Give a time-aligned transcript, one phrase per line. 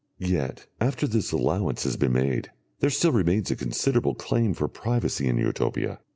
[0.17, 5.27] Yet, after this allowance has been made, there still remains a considerable claim for privacy
[5.27, 5.99] in Utopia.